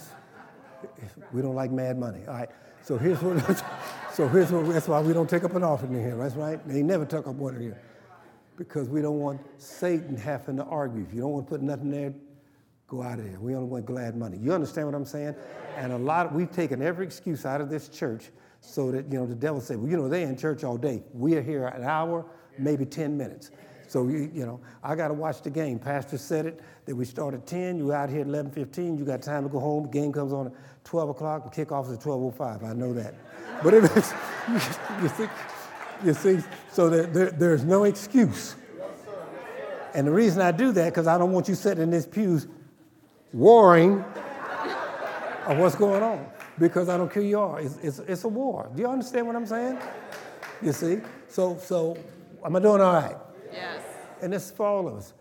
[1.31, 2.21] we don't like mad money.
[2.27, 2.49] All right,
[2.81, 3.63] so here's what,
[4.13, 6.67] so here's what, that's why we don't take up an offering in here, that's right.
[6.67, 7.81] They never took up one in here.
[8.57, 11.03] Because we don't want Satan having to argue.
[11.07, 12.13] If you don't want to put nothing there,
[12.87, 13.39] go out of there.
[13.39, 14.37] We only want glad money.
[14.37, 15.35] You understand what I'm saying?
[15.77, 18.29] And a lot, of, we've taken every excuse out of this church
[18.61, 21.03] so that, you know, the devil said, well, you know, they're in church all day.
[21.13, 22.25] We are here an hour,
[22.57, 23.51] maybe 10 minutes.
[23.93, 25.77] So, you, you know, I got to watch the game.
[25.77, 29.21] Pastor said it, that we start at 10, you out here at 11.15, you got
[29.21, 29.83] time to go home.
[29.83, 30.53] The game comes on at
[30.83, 32.63] 12 o'clock and kickoff is at 12.05.
[32.63, 33.13] I know that.
[33.63, 34.13] But it is,
[35.03, 35.27] you, see,
[36.03, 36.39] you see,
[36.71, 38.55] so there, there, there's no excuse.
[39.93, 42.47] And the reason I do that, because I don't want you sitting in this pews
[43.31, 44.03] warring
[45.45, 46.25] of what's going on
[46.57, 47.61] because I don't care you are.
[47.61, 48.71] It's, it's, it's a war.
[48.73, 49.77] Do you understand what I'm saying?
[50.63, 50.97] You see?
[51.27, 51.95] So, so
[52.43, 53.17] am I doing all right?
[54.23, 55.13] And this for all of us.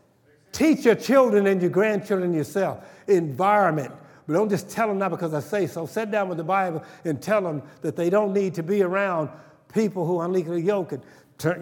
[0.52, 2.84] Teach your children and your grandchildren yourself.
[3.08, 3.92] Environment.
[4.26, 5.86] But don't just tell them not because I say so.
[5.86, 9.30] Sit down with the Bible and tell them that they don't need to be around
[9.72, 11.04] people who are unequally yoked.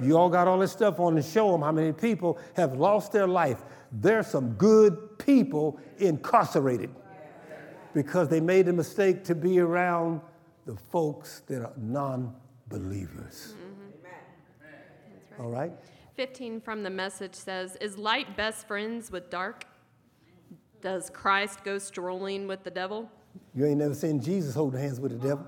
[0.03, 3.13] You all got all this stuff on and show them how many people have lost
[3.13, 3.63] their life.
[3.93, 6.91] There's some good people incarcerated.
[7.95, 10.21] because they made the mistake to be around
[10.67, 12.35] the folks that are non
[12.69, 13.55] believers.
[14.03, 14.13] Right.
[15.37, 15.43] Mm-hmm.
[15.43, 15.73] All right?
[16.21, 19.65] 15 from the message says, Is light best friends with dark?
[20.83, 23.11] Does Christ go strolling with the devil?
[23.55, 25.47] You ain't never seen Jesus holding hands with the devil?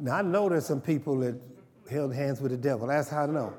[0.00, 1.40] Now, I know there's some people that
[1.88, 2.88] held hands with the devil.
[2.88, 3.54] That's how I know.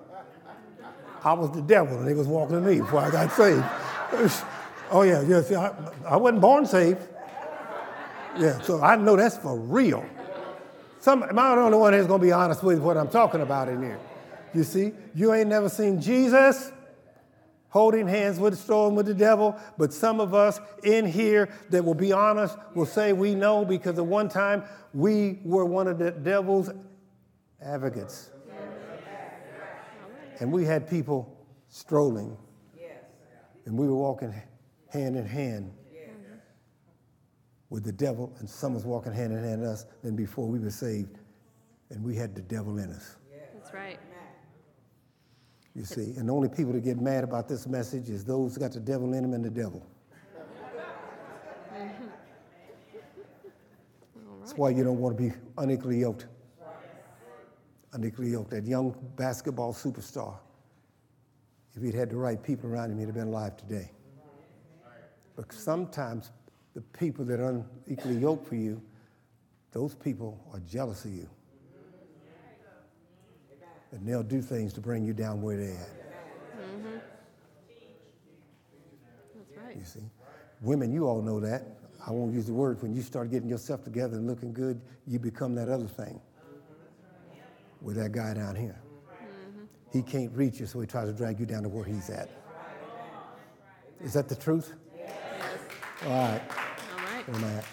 [1.24, 3.64] I was the devil and they was walking to me before I got saved.
[4.92, 5.42] oh, yeah, yeah.
[5.42, 5.74] See, I,
[6.06, 7.00] I wasn't born saved.
[8.38, 10.06] Yeah, so I know that's for real.
[11.00, 13.40] Some, am I the only one that's going to be honest with what I'm talking
[13.40, 13.98] about in here?
[14.58, 16.72] You see, you ain't never seen Jesus
[17.70, 21.86] holding hands with the storm with the devil, but some of us in here that
[21.86, 24.64] will be honest will say we know because at one time
[24.96, 26.72] we were one of the devil's
[27.62, 28.32] advocates.
[30.40, 31.38] And we had people
[31.70, 32.36] strolling.
[33.66, 34.34] And we were walking
[34.90, 35.72] hand in hand
[37.70, 40.58] with the devil, and some was walking hand in hand with us than before we
[40.58, 41.20] were saved,
[41.92, 43.18] and we had the devil in us.
[43.68, 44.00] That's right.
[45.78, 48.62] You see, and the only people that get mad about this message is those who
[48.62, 49.86] got the devil in them and the devil.
[54.40, 56.26] That's why you don't want to be unequally yoked.
[57.94, 58.50] Unequally yoked.
[58.50, 60.40] That young basketball superstar,
[61.76, 63.92] if he'd had the right people around him, he'd have been alive today.
[65.36, 66.32] But sometimes
[66.74, 68.82] the people that are unequally yoked for you,
[69.74, 71.30] those people are jealous of you.
[73.98, 75.90] And they'll do things to bring you down where they're at.
[76.60, 76.98] Mm-hmm.
[79.36, 79.76] That's right.
[79.76, 80.04] You see,
[80.62, 81.64] women, you all know that.
[82.06, 82.80] I won't use the word.
[82.82, 86.22] When you start getting yourself together and looking good, you become that other thing.
[87.82, 89.66] With that guy down here, mm-hmm.
[89.92, 92.30] he can't reach you, so he tries to drag you down to where he's at.
[94.04, 94.74] Is that the truth?
[96.06, 96.42] All right.
[97.34, 97.64] All right.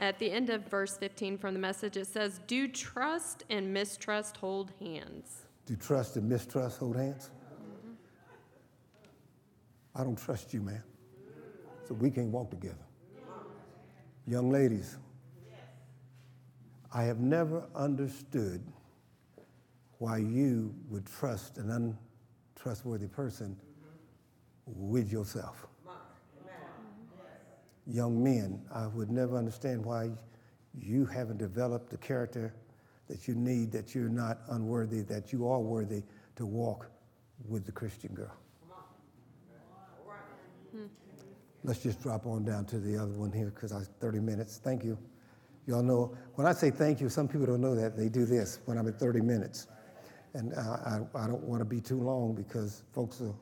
[0.00, 0.14] Where am I at?
[0.14, 4.36] At the end of verse 15 from the message, it says, Do trust and mistrust
[4.36, 5.42] hold hands?
[5.66, 7.30] Do trust and mistrust hold hands?
[7.54, 7.92] Mm-hmm.
[9.94, 10.82] I don't trust you, man.
[11.86, 12.76] So we can't walk together.
[14.26, 14.96] Young ladies,
[16.92, 18.62] I have never understood
[19.98, 21.70] why you would trust an
[22.56, 23.56] untrustworthy person
[24.66, 25.66] with yourself.
[27.90, 30.10] Young men, I would never understand why
[30.78, 32.54] you haven't developed the character
[33.08, 36.02] that you need, that you're not unworthy, that you are worthy
[36.36, 36.88] to walk
[37.48, 38.36] with the Christian girl.
[41.64, 44.60] Let's just drop on down to the other one here because I 30 minutes.
[44.62, 44.96] Thank you.
[45.66, 47.96] Y'all know, when I say thank you, some people don't know that.
[47.96, 49.66] They do this when I'm at 30 minutes.
[50.32, 53.36] And uh, I, I don't want to be too long because folks will,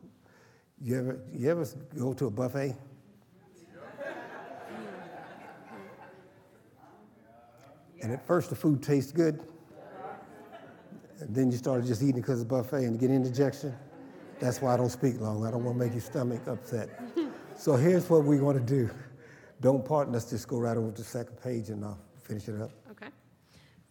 [0.81, 2.75] you ever, you ever go to a buffet?
[8.03, 9.45] And at first the food tastes good.
[11.21, 13.75] And then you start just eating because it's buffet and you get indigestion.
[14.39, 15.45] That's why I don't speak long.
[15.45, 16.89] I don't want to make your stomach upset.
[17.59, 18.89] So here's what we're going to do.
[19.61, 22.61] Don't part, let's just go right over to the second page and I'll finish it
[22.61, 22.71] up.
[22.93, 23.09] Okay.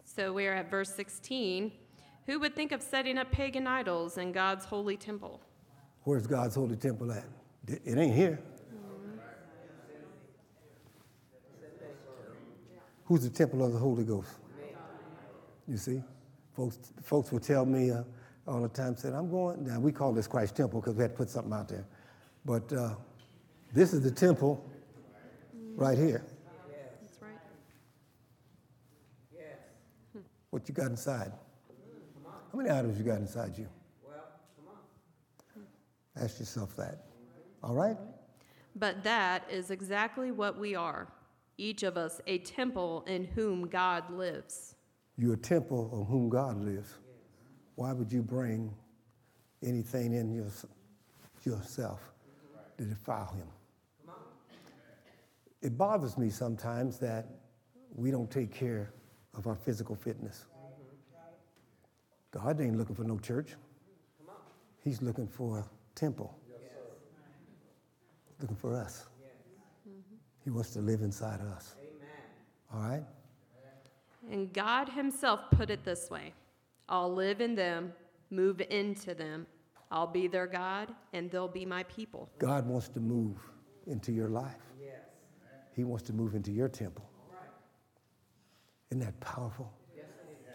[0.05, 1.73] So we are at verse 16.
[2.27, 5.41] Who would think of setting up pagan idols in God's holy temple?
[6.03, 7.25] Where's God's holy temple at?
[7.67, 8.39] It ain't here.
[13.07, 14.29] Who's the temple of the Holy Ghost?
[15.67, 16.01] You see?
[16.55, 18.03] Folks, folks will tell me uh,
[18.47, 21.11] all the time, said, I'm going, now we call this Christ Temple because we had
[21.11, 21.85] to put something out there.
[22.45, 22.95] But uh,
[23.73, 24.63] this is the temple
[25.75, 26.23] right here.
[27.01, 27.31] That's right.
[29.35, 30.23] Yes.
[30.49, 31.31] What you got inside?
[32.51, 33.67] How many items you got inside you?
[34.05, 34.15] Well,
[35.53, 35.63] come
[36.15, 36.23] on.
[36.23, 37.05] Ask yourself that.
[37.63, 37.97] All right?
[38.75, 41.07] But that is exactly what we are,
[41.57, 44.75] each of us a temple in whom God lives.
[45.17, 46.93] You're a temple of whom God lives.
[47.75, 48.73] Why would you bring
[49.63, 50.47] anything in your,
[51.43, 52.11] yourself
[52.77, 53.47] to defile him?
[55.61, 57.27] It bothers me sometimes that
[57.95, 58.93] we don't take care
[59.35, 60.45] of our physical fitness.
[62.31, 63.55] God ain't looking for no church.
[64.83, 65.65] He's looking for a
[65.95, 66.37] temple.
[68.39, 69.07] Looking for us.
[70.47, 71.75] He wants to live inside us.
[71.77, 72.73] Amen.
[72.73, 73.03] All right?
[74.31, 76.31] And God Himself put it this way
[76.87, 77.91] I'll live in them,
[78.31, 79.45] move into them.
[79.91, 82.29] I'll be their God, and they'll be my people.
[82.39, 83.35] God wants to move
[83.87, 84.55] into your life.
[84.81, 84.93] yes.
[85.75, 87.09] He wants to move into your temple.
[88.89, 89.69] Isn't that powerful?
[89.93, 90.05] Yes.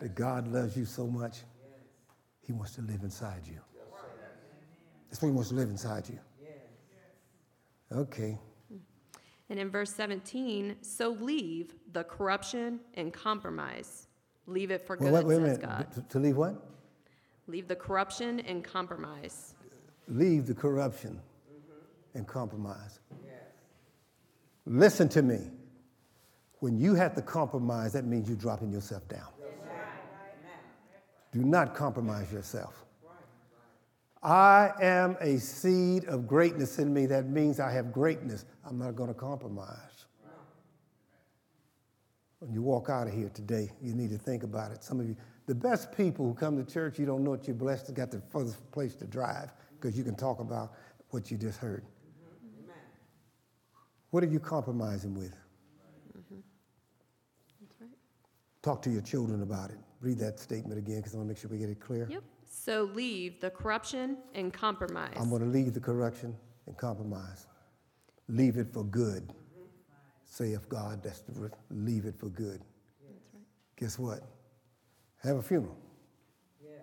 [0.01, 1.41] That God loves you so much,
[2.41, 3.61] He wants to live inside you.
[5.11, 6.19] That's what He wants to live inside you.
[7.95, 8.39] Okay.
[9.53, 14.07] And in verse 17, so leave the corruption and compromise.
[14.47, 15.61] Leave it for good, Wait, wait a minute.
[15.61, 15.93] God.
[15.93, 16.55] To, to leave what?
[17.49, 19.53] Leave the corruption and compromise.
[20.09, 21.21] Leave the corruption
[22.15, 23.01] and compromise.
[24.65, 25.41] Listen to me.
[26.61, 29.29] When you have to compromise, that means you're dropping yourself down.
[31.31, 32.87] Do not compromise yourself.
[34.23, 37.07] I am a seed of greatness in me.
[37.07, 38.45] That means I have greatness.
[38.65, 40.07] I'm not going to compromise.
[42.39, 44.83] When you walk out of here today, you need to think about it.
[44.83, 47.55] Some of you, the best people who come to church, you don't know what you're
[47.55, 50.73] blessed to got the furthest place to drive because you can talk about
[51.11, 51.85] what you just heard.
[54.11, 55.35] What are you compromising with?
[57.61, 57.91] That's right.
[58.61, 59.79] Talk to your children about it.
[60.01, 62.09] Read that statement again because I want to make sure we get it clear.
[62.11, 62.23] Yep.
[62.55, 65.15] So leave the corruption and compromise.
[65.17, 66.37] I'm going to leave the corruption
[66.67, 67.47] and compromise.
[68.29, 69.33] Leave it for good.
[70.25, 71.51] Saith God, that's the.
[71.71, 72.61] Leave it for good.
[72.61, 73.43] That's right.
[73.79, 74.21] Guess what?
[75.23, 75.77] Have a funeral.
[76.63, 76.83] Yes.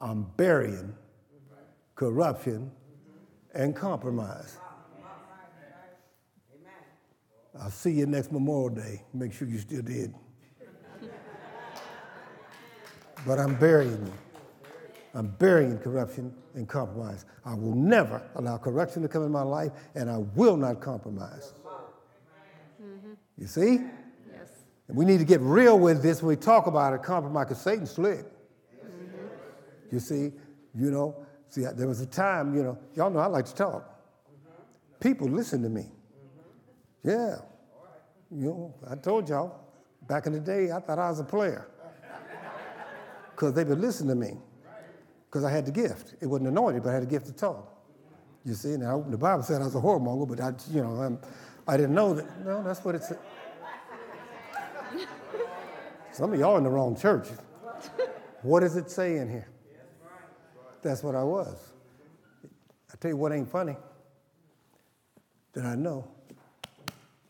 [0.00, 0.94] I'm burying
[1.94, 2.70] corruption
[3.54, 4.56] and compromise.
[7.60, 9.02] I'll see you next Memorial Day.
[9.12, 10.14] Make sure you still did.
[13.26, 14.25] but I'm burying you.
[15.16, 17.24] I'm burying corruption and compromise.
[17.46, 21.54] I will never allow corruption to come in my life, and I will not compromise.
[22.82, 23.12] Mm-hmm.
[23.38, 23.80] You see?
[24.30, 24.50] Yes.
[24.88, 27.62] And we need to get real with this when we talk about it, compromise, because
[27.62, 28.26] Satan's slick.
[28.26, 29.90] Mm-hmm.
[29.90, 30.32] You see,
[30.74, 33.84] you know, see, there was a time, you know, y'all know I like to talk.
[33.84, 35.00] Mm-hmm.
[35.00, 35.86] People listen to me.
[37.02, 37.36] Yeah.
[38.30, 39.60] You know, I told y'all,
[40.06, 41.68] back in the day, I thought I was a player.
[43.30, 44.38] Because they would listen to me.
[45.26, 46.14] Because I had the gift.
[46.20, 47.72] It wasn't anointed, but I had the gift to talk.
[48.44, 51.18] You see, now the Bible said I was a whoremonger, but I, you know, I'm,
[51.66, 52.44] I didn't know that.
[52.44, 53.18] No, that's what it said.
[56.12, 57.28] Some of y'all in the wrong church.
[58.42, 59.48] What does it say in here?
[60.82, 61.72] That's what I was.
[62.44, 63.76] I tell you what ain't funny.
[65.52, 66.08] That I know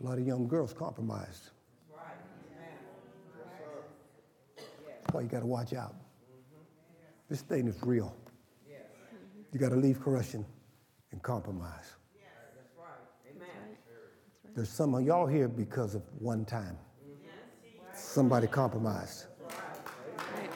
[0.01, 1.51] a lot of young girls compromised.
[4.57, 5.95] That's you got to watch out.
[7.29, 8.15] This thing is real.
[9.53, 10.45] You got to leave corruption
[11.13, 11.95] and compromise.
[14.55, 16.79] There's some of y'all here because of one time.
[17.95, 19.27] Somebody compromised.
[19.43, 20.51] Right.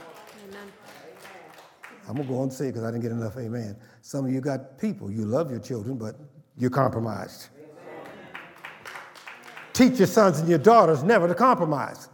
[2.08, 3.76] I'm gonna go on and say it because I didn't get enough amen.
[4.00, 6.16] Some of you got people, you love your children, but
[6.56, 7.48] you're compromised.
[9.72, 12.08] Teach your sons and your daughters never to compromise.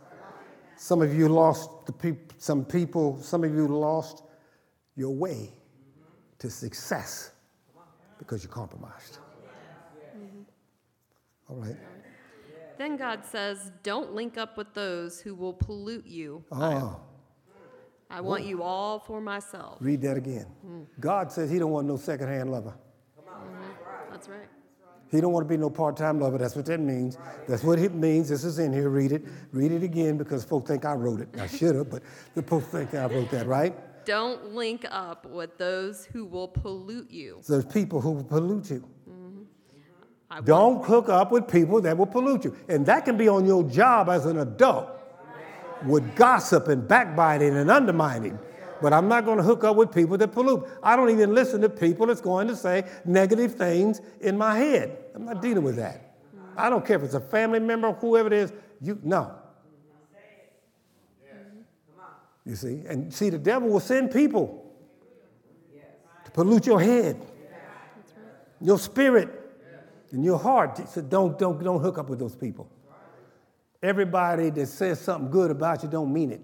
[0.77, 4.23] Some of you lost the peop- some people, some of you lost
[4.96, 5.50] your way
[6.38, 7.32] to success
[8.18, 9.18] because you compromised.
[10.16, 10.42] Mm-hmm.
[11.48, 11.76] All right.
[12.78, 16.44] Then God says, Don't link up with those who will pollute you.
[16.52, 17.00] Oh,
[18.11, 19.78] I want you all for myself.
[19.80, 20.46] read that again.
[20.62, 20.82] Hmm.
[21.00, 22.74] God says he don't want no secondhand lover.
[23.18, 24.11] Mm-hmm.
[24.11, 24.48] That's right.
[25.11, 26.37] He don't want to be no part-time lover.
[26.38, 27.16] That's what that means.
[27.48, 28.28] That's what it means.
[28.28, 28.88] This is in here.
[28.88, 29.24] Read it.
[29.52, 31.28] Read it again because folks think I wrote it.
[31.38, 32.02] I should have, but
[32.35, 33.74] the folks think I wrote that, right?
[34.07, 37.38] Don't link up with those who will pollute you.
[37.42, 38.88] So there's people who will pollute you.
[39.11, 39.42] Mm-hmm.
[40.31, 42.57] Want- Don't hook up with people that will pollute you.
[42.69, 44.88] And that can be on your job as an adult
[45.85, 48.38] with gossip and backbiting and undermining.
[48.81, 50.66] But I'm not going to hook up with people that pollute.
[50.83, 54.97] I don't even listen to people that's going to say negative things in my head.
[55.14, 56.14] I'm not dealing with that.
[56.57, 58.53] I don't care if it's a family member, or whoever it is.
[58.81, 59.35] You no.
[62.46, 64.72] You see, and see, the devil will send people
[66.24, 67.20] to pollute your head,
[68.61, 69.28] your spirit,
[70.12, 70.88] and your heart.
[70.88, 72.70] So don't, don't, don't hook up with those people.
[73.82, 76.40] Everybody that says something good about you don't mean it.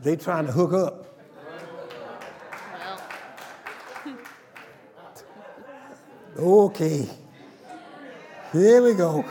[0.00, 1.04] They trying to hook up.
[6.38, 7.08] Okay.
[8.52, 9.24] Here we go.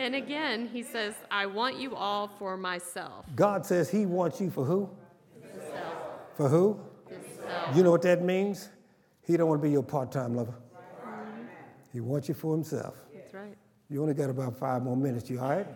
[0.00, 3.26] And again, he says, I want you all for myself.
[3.36, 4.88] God says He wants you for who?
[5.72, 5.94] Self.
[6.36, 6.80] For who?
[7.46, 7.76] Self.
[7.76, 8.70] You know what that means?
[9.22, 10.54] He don't want to be your part-time lover.
[11.92, 12.94] He wants you for Himself.
[13.12, 13.56] That's right.
[13.88, 15.28] You only got about five more minutes.
[15.28, 15.66] You all right?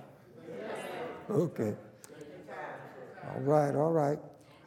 [0.48, 0.70] Yes.
[1.30, 1.74] Okay.
[3.34, 3.74] All right.
[3.74, 4.18] All right.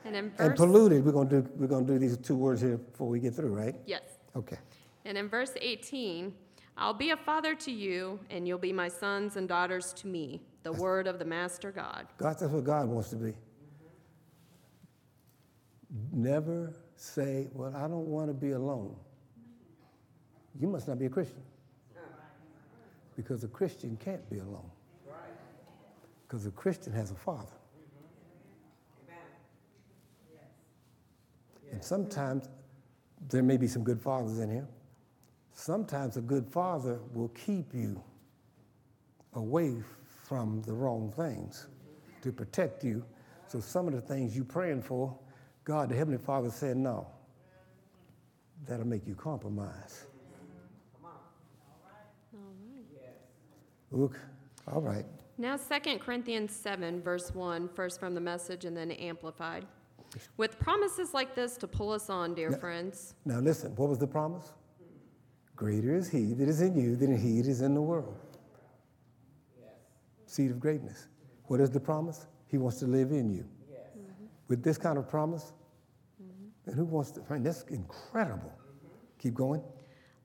[0.05, 1.05] And in And polluted.
[1.05, 1.49] We're gonna do.
[1.55, 3.76] We're gonna do these two words here before we get through, right?
[3.86, 4.01] yes.
[4.36, 4.58] Okay.
[5.05, 6.34] And in verse 18,
[6.78, 10.41] I'll be a father to you, and you'll be my sons and daughters to me.
[10.63, 12.07] The word of the Master God.
[12.17, 13.34] God, that's what God wants to be.
[16.11, 18.95] Never say, Well, I don't want to be alone.
[20.59, 21.41] You must not be a Christian.
[23.15, 24.69] Because a Christian can't be alone.
[26.28, 27.47] Because a Christian has a father.
[31.71, 32.47] And sometimes
[33.30, 34.67] there may be some good fathers in here.
[35.58, 37.99] Sometimes a good father will keep you
[39.34, 39.74] away
[40.28, 41.66] from the wrong things
[42.22, 43.03] to protect you.
[43.47, 45.18] So some of the things you're praying for,
[45.64, 47.08] God, the Heavenly Father said, no.
[48.68, 50.05] That'll make you compromise.
[53.91, 54.20] Look,
[54.72, 55.05] all right.
[55.39, 59.66] Now, 2 Corinthians 7, verse 1, first from the message and then amplified.
[60.38, 63.16] With promises like this to pull us on, dear Now- friends.
[63.26, 64.53] Now listen, what was the promise?
[65.58, 68.16] Greater is he that is in you than he that is in the world.
[70.28, 71.08] Seed of greatness.
[71.45, 72.28] What is the promise?
[72.47, 73.43] He wants to live in you.
[73.43, 74.26] Mm-hmm.
[74.49, 75.53] With this kind of promise,
[76.22, 76.70] mm-hmm.
[76.70, 77.24] and who wants to?
[77.28, 78.53] I mean, that's incredible.
[78.53, 78.88] Mm-hmm.
[79.20, 79.64] Keep going.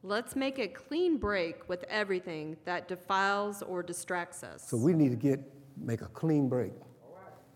[0.03, 4.69] Let's make a clean break with everything that defiles or distracts us.
[4.69, 5.41] So we need to get
[5.79, 6.73] make a clean break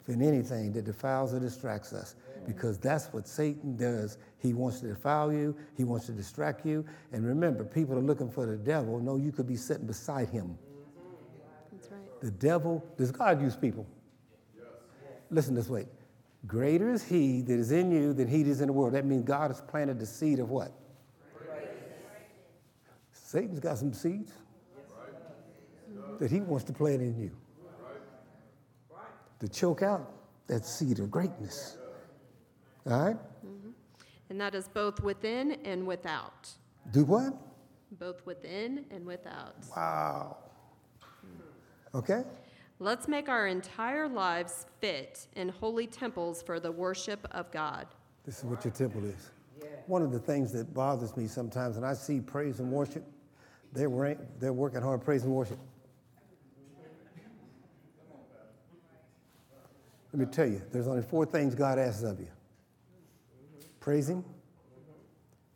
[0.09, 2.15] in anything that defiles or distracts us,
[2.47, 4.19] because that's what Satan does.
[4.39, 5.57] He wants to defile you.
[5.77, 6.85] He wants to distract you.
[7.13, 8.99] And remember, people are looking for the devil.
[9.01, 10.57] No, you could be sitting beside him.
[11.73, 12.21] That's right.
[12.21, 13.87] The devil, does God use people?
[14.57, 14.67] Yes.
[15.31, 15.87] Listen this way.
[16.47, 18.95] Greater is he that is in you than he that is in the world.
[18.95, 20.73] That means God has planted the seed of what?
[23.13, 24.33] Satan's got some seeds
[26.21, 27.33] that he wants to plant in you
[29.41, 30.13] to choke out
[30.47, 31.77] that seed of greatness.
[32.89, 33.17] All right?
[33.17, 33.71] Mm-hmm.
[34.31, 36.51] And that is both within and without.
[36.93, 37.35] Do what?
[37.99, 39.57] Both within and without.
[39.75, 40.37] Wow.
[41.01, 41.99] Hmm.
[41.99, 42.23] Okay?
[42.79, 47.87] Let's make our entire lives fit in holy temples for the worship of God.
[48.25, 49.31] This is what your temple is.
[49.87, 53.05] One of the things that bothers me sometimes, and I see praise and worship,
[53.73, 55.59] they're, wor- they're working hard praise and worship.
[60.13, 62.29] Let me tell you, there's only four things God asks of you
[63.87, 64.25] praise Him,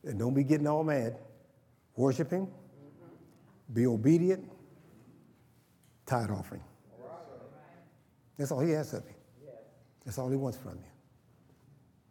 [0.05, 1.19] and don't be getting all mad,
[1.97, 2.47] worship Him,
[3.75, 4.49] be obedient,
[6.07, 6.63] tithe offering.
[8.39, 9.51] That's all He asks of you.
[10.05, 10.91] That's all He wants from you.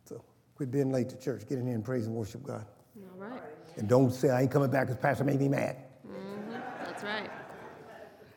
[0.04, 0.22] So
[0.56, 1.48] quit being late to church.
[1.48, 2.66] Get in here and praise and worship God.
[2.98, 3.42] All right.
[3.78, 5.78] And don't say, I ain't coming back because Pastor made me mad.
[6.06, 6.52] Mm-hmm.
[6.84, 7.30] That's right.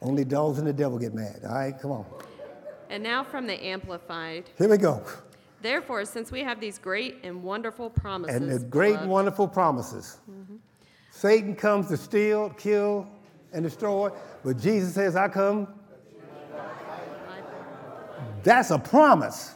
[0.01, 1.41] Only dogs and the devil get mad.
[1.45, 2.07] All right, come on.
[2.91, 4.45] And now from the Amplified.
[4.57, 5.05] Here we go.
[5.63, 10.19] Therefore, since we have these great and wonderful promises, And the great and wonderful promises.
[11.11, 13.07] Satan comes to steal, kill,
[13.53, 14.11] and destroy,
[14.45, 15.69] but Jesus says, I come.
[18.43, 19.55] That's a promise.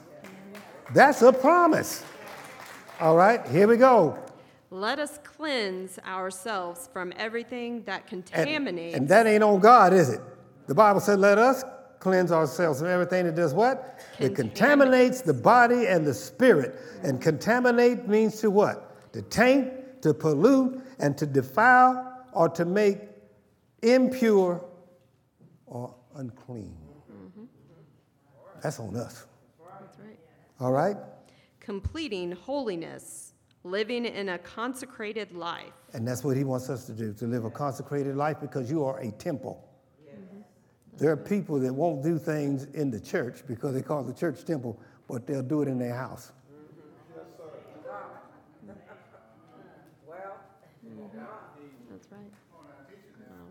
[0.95, 2.05] That's a promise.
[3.01, 4.19] All right, here we go.
[4.71, 8.97] let us cleanse ourselves from everything that And, contaminates.
[8.97, 10.21] and that ain't on God, is it?
[10.67, 11.65] The Bible said, let us
[12.01, 14.01] cleanse ourselves from everything that does what?
[14.19, 16.75] That contaminates the body and the spirit.
[17.03, 19.13] And contaminate means to what?
[19.13, 22.99] To taint, to pollute, and to defile, or to make
[23.83, 24.65] impure
[25.67, 26.77] or unclean.
[27.11, 27.45] Mm-hmm.
[28.63, 29.27] That's on us.
[29.81, 30.19] That's right.
[30.61, 30.97] All right?
[31.61, 33.33] Completing holiness,
[33.65, 35.73] living in a consecrated life.
[35.93, 38.85] And that's what he wants us to do, to live a consecrated life because you
[38.85, 39.63] are a temple.
[40.99, 44.45] There are people that won't do things in the church because they call the church
[44.45, 46.33] temple, but they'll do it in their house.
[50.07, 50.41] Well,
[51.91, 52.21] That's right.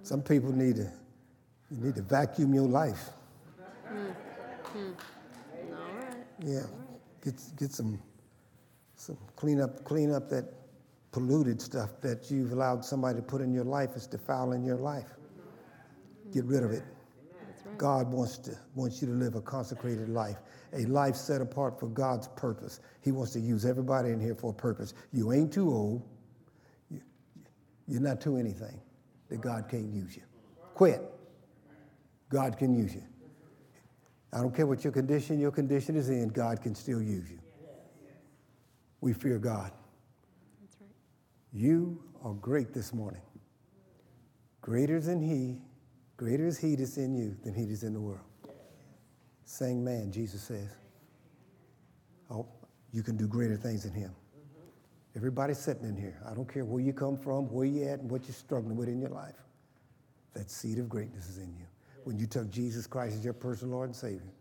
[0.02, 0.91] Some people need to
[1.72, 3.10] you need to vacuum your life.
[3.88, 4.08] Hmm,
[4.64, 4.91] hmm.
[5.72, 6.16] All right.
[6.39, 6.62] Yeah.
[7.24, 8.00] Get get some
[8.96, 10.46] some clean up clean up that
[11.12, 15.10] polluted stuff that you've allowed somebody to put in your life is defiling your life.
[16.32, 16.84] Get rid of it.
[17.78, 20.38] God wants to wants you to live a consecrated life,
[20.73, 22.80] a life set apart for God's purpose.
[23.01, 24.93] He wants to use everybody in here for a purpose.
[25.11, 26.01] You ain't too old.
[26.89, 27.01] You,
[27.88, 28.80] you're not too anything
[29.30, 30.23] that God can't use you.
[30.73, 31.01] Quit.
[32.30, 33.03] God can use you.
[34.34, 37.39] I don't care what your condition your condition is in, God can still use you.
[39.01, 39.71] We fear God.
[40.61, 40.89] That's right.
[41.53, 43.21] You are great this morning.
[44.61, 45.61] Greater than He,
[46.18, 48.20] greater is He that's in you than He that's in the world.
[49.45, 50.70] Same man, Jesus says.
[52.30, 52.47] Oh,
[52.91, 54.16] you can do greater things than Him.
[55.16, 58.11] Everybody sitting in here, I don't care where you come from, where you at, and
[58.11, 59.36] what you're struggling with in your life.
[60.34, 61.66] That seed of greatness is in you.
[62.03, 64.34] When you took Jesus Christ as your personal Lord and Savior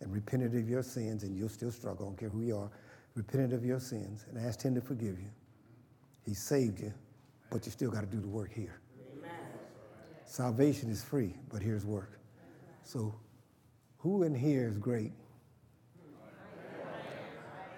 [0.00, 2.70] and repented of your sins, and you'll still struggle, I don't care who you are,
[3.14, 5.30] repented of your sins and asked Him to forgive you.
[6.24, 6.92] He saved you,
[7.50, 8.80] but you still got to do the work here.
[10.28, 12.20] Salvation is free, but here's work.
[12.84, 13.14] So,
[13.96, 15.12] who in here is great?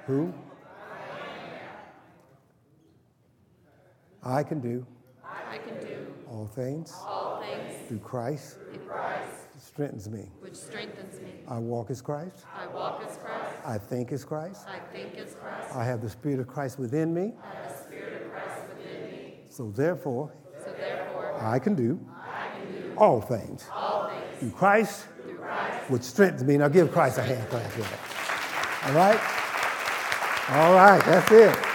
[0.06, 0.34] Who?
[4.22, 4.84] I can do
[5.24, 10.26] I can do all things all things through Christ in Christ, strengthens me.
[10.40, 11.30] which strengthens me.
[11.48, 12.44] I walk as Christ.
[12.54, 13.56] I walk as Christ.
[13.64, 14.66] I think as Christ.
[14.68, 15.74] I think as Christ.
[15.74, 17.32] I have the Spirit of Christ within me.
[17.42, 19.34] I have the Spirit of Christ within me.
[19.48, 20.32] So therefore,
[20.64, 21.98] So therefore, I can do
[23.00, 25.06] all things all things through Christ,
[25.38, 25.90] Christ.
[25.90, 26.56] which strengthens me.
[26.58, 27.64] Now give Christ a hand clap.
[28.86, 29.20] All right?
[30.50, 31.69] All right, that's it.